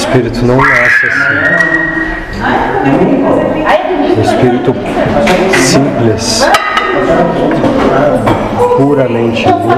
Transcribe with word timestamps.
espírito 0.00 0.44
não 0.46 0.56
nasce 0.56 1.06
assim. 1.06 1.34
O 4.16 4.20
espírito 4.22 4.74
simples, 5.54 6.48
puramente 8.78 9.46
limpo 9.46 9.68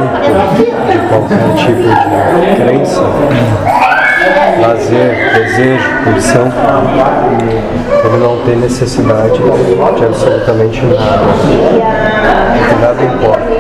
de 0.91 0.99
qualquer 1.09 1.55
tipo 1.57 1.83
de 1.83 2.55
crença, 2.57 3.03
lazer, 4.61 5.35
desejo, 5.35 5.91
pulsão, 6.05 6.53
ele 8.05 8.17
não 8.19 8.39
tem 8.45 8.57
necessidade 8.57 9.39
de 9.39 10.05
absolutamente 10.05 10.87
nada. 10.87 11.27
Nada 12.81 13.03
importa. 13.03 13.51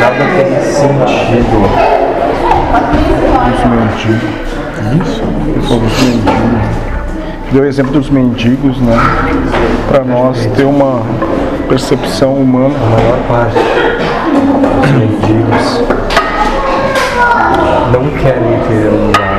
Nada 0.00 0.24
tem 0.36 0.60
sentido. 0.62 1.93
Os 4.04 4.10
mendigos. 4.10 5.08
Isso? 5.08 5.22
Falou 5.66 5.80
dos 5.80 6.02
mendigos. 6.02 6.84
Deu 7.52 7.62
o 7.62 7.66
exemplo 7.66 7.92
dos 7.92 8.10
mendigos, 8.10 8.78
né? 8.78 8.96
Para 9.88 10.04
nós 10.04 10.44
ter 10.54 10.64
uma 10.64 11.02
percepção 11.68 12.34
humana. 12.34 12.74
A 12.74 12.90
maior 12.90 13.18
parte 13.28 13.54
dos 14.82 14.90
mendigos 14.90 15.82
não 17.92 18.10
querem 18.20 18.60
ter 18.68 18.90
um 18.90 19.10
lar. 19.18 19.34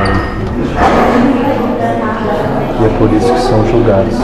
E 2.80 2.84
é 2.84 2.88
por 2.98 3.12
isso 3.12 3.32
que 3.32 3.40
são 3.40 3.64
julgados. 3.70 4.18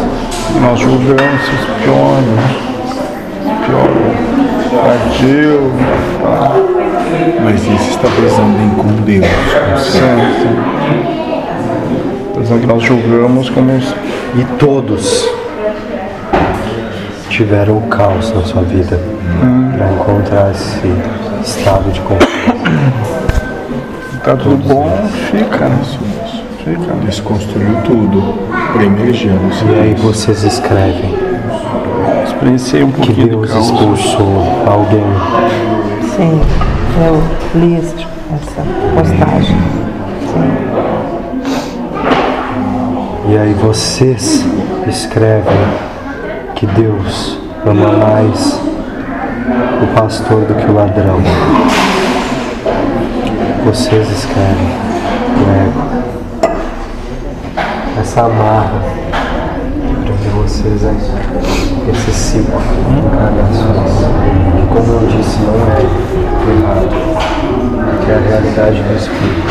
Nós 0.60 0.80
julgamos 0.80 1.42
os 1.42 1.64
piores. 1.82 2.72
Pior. 3.64 3.90
Tadeu. 4.82 6.71
Mas 7.42 7.62
isso 7.62 7.90
está 7.90 8.08
pesando 8.08 8.58
em 8.60 8.70
com 8.70 9.02
Deus. 9.04 9.26
Certo. 9.90 10.48
Dizendo 12.40 12.60
que 12.60 12.66
nós 12.66 12.82
julgamos 12.82 13.50
como 13.50 13.70
E 13.70 14.44
todos 14.58 15.28
tiveram 17.28 17.78
o 17.78 17.82
caos 17.82 18.32
na 18.34 18.42
sua 18.42 18.62
vida 18.62 18.98
para 19.76 19.92
encontrar 19.92 20.50
esse 20.50 20.92
estado 21.42 21.90
de 21.90 22.00
confiança. 22.00 22.30
tá 24.24 24.36
tudo 24.36 24.56
bom, 24.68 25.08
fica, 25.30 25.68
né? 25.68 25.78
Fica. 26.64 26.94
Desconstruiu 27.04 27.76
tudo. 27.84 28.34
Primeiros 28.74 29.20
E 29.22 29.74
aí 29.80 29.94
vocês 29.94 30.44
escrevem 30.44 31.32
Experienciei 32.24 32.82
um 32.82 32.90
que 32.90 33.06
pouquinho 33.06 33.28
Deus 33.28 33.46
de 33.46 33.52
caos. 33.52 33.66
expulsou 33.66 34.44
alguém. 34.66 35.04
Sim, 36.16 36.40
eu 37.00 37.22
li 37.60 37.76
esse- 37.78 38.06
essa 38.34 38.62
postagem. 38.94 39.56
Sim. 40.32 40.52
E 43.30 43.36
aí 43.38 43.54
vocês 43.54 44.44
escrevem 44.86 45.56
que 46.54 46.66
Deus 46.66 47.38
ama 47.66 47.92
mais 47.92 48.60
o 49.82 49.86
pastor 49.98 50.40
do 50.44 50.54
que 50.54 50.66
o 50.70 50.74
ladrão. 50.74 51.20
Vocês 53.64 54.10
escrevem 54.10 54.68
o 55.38 55.50
ego. 55.50 55.82
Essa 58.00 58.22
amarra 58.22 58.82
prende 60.04 60.28
vocês 60.42 60.84
a 60.84 60.92
esse 61.90 62.10
ciclo 62.12 62.60
de 62.88 62.98
encarnações. 62.98 64.61
Como 64.72 64.90
eu 64.90 65.06
disse 65.06 65.38
não 65.42 65.52
é 65.52 65.82
errado. 66.50 66.88
Que 68.02 68.10
é 68.10 68.14
a 68.14 68.18
realidade 68.18 68.82
do 68.82 68.96
espírito. 68.96 69.48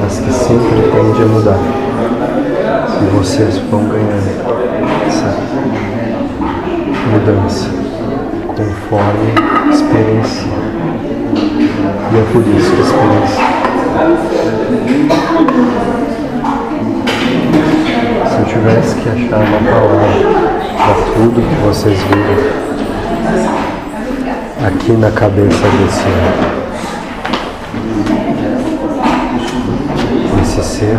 Mas 0.00 0.20
que 0.20 0.32
sempre 0.32 0.82
tende 0.92 1.22
a 1.22 1.26
mudar. 1.26 1.58
E 3.02 3.04
vocês 3.16 3.58
vão 3.70 3.84
ganhando 3.88 4.30
essa 5.08 5.36
mudança 7.10 7.68
conforme 8.46 9.34
experiência. 9.72 10.46
E 12.12 12.16
é 12.16 12.24
por 12.32 12.42
isso 12.46 12.70
que 12.70 12.80
experiência. 12.80 13.44
Se 18.28 18.36
eu 18.38 18.44
tivesse 18.44 18.94
que 18.96 19.08
achar 19.08 19.38
uma 19.38 19.58
palavra 19.68 20.54
para 20.76 20.94
tudo 21.14 21.42
que 21.42 21.66
vocês 21.66 21.98
vivem 22.04 22.73
aqui 24.66 24.92
na 24.92 25.10
cabeça 25.10 25.62
desse, 25.78 26.04
desse 30.36 30.62
ser, 30.62 30.98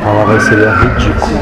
a 0.00 0.04
palavra 0.04 0.40
seria 0.40 0.70
ridículo. 0.70 1.32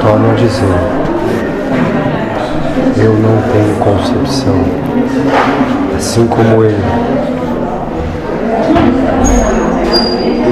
Torno 0.00 0.30
a 0.30 0.34
dizer, 0.34 0.78
eu 2.98 3.12
não 3.14 3.42
tenho 3.52 3.74
concepção, 3.76 4.64
assim 5.96 6.26
como 6.26 6.64
ele, 6.64 6.84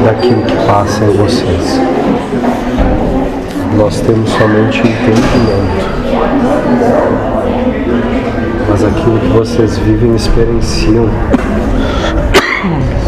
daquilo 0.05 0.43
que 0.43 0.57
passa 0.67 1.05
em 1.05 1.17
vocês. 1.17 1.81
Nós 3.83 4.01
temos 4.01 4.31
somente 4.31 4.79
entendimento. 4.79 5.91
Mas 8.69 8.85
aquilo 8.85 9.19
que 9.19 9.27
vocês 9.27 9.77
vivem 9.79 10.13
e 10.13 10.15
experienciam 10.15 11.09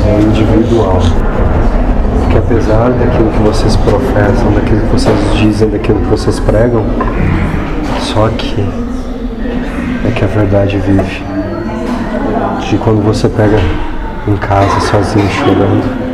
é 0.04 0.20
individual. 0.20 0.98
Porque 2.22 2.38
apesar 2.38 2.90
daquilo 2.90 3.30
que 3.30 3.38
vocês 3.44 3.76
professam, 3.76 4.50
daquilo 4.52 4.80
que 4.80 4.92
vocês 4.92 5.16
dizem, 5.36 5.70
daquilo 5.70 6.00
que 6.00 6.08
vocês 6.08 6.40
pregam, 6.40 6.84
só 8.00 8.26
aqui 8.26 8.68
é 10.08 10.10
que 10.10 10.24
a 10.24 10.26
verdade 10.28 10.78
vive. 10.78 11.22
De 12.68 12.78
quando 12.78 13.00
você 13.00 13.28
pega 13.28 13.60
em 14.26 14.36
casa 14.38 14.80
sozinho 14.80 15.30
chorando, 15.30 16.13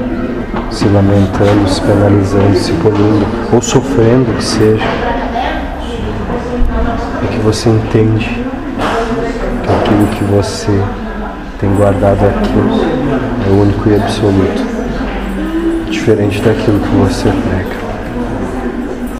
se 0.71 0.87
lamentando, 0.87 1.69
se 1.69 1.81
penalizando, 1.81 2.57
se 2.57 2.73
punindo, 2.75 3.27
ou 3.53 3.61
sofrendo 3.61 4.33
que 4.37 4.45
seja, 4.45 4.85
é 7.23 7.27
que 7.31 7.39
você 7.39 7.69
entende 7.69 8.45
que 9.63 9.73
aquilo 9.73 10.07
que 10.07 10.25
você 10.25 10.83
tem 11.59 11.71
guardado 11.75 12.25
aqui 12.25 12.53
é 13.47 13.51
único 13.51 13.89
e 13.89 13.97
absoluto, 13.97 14.65
diferente 15.91 16.41
daquilo 16.41 16.81
que 16.81 16.97
você 16.97 17.29
prega. 17.29 17.90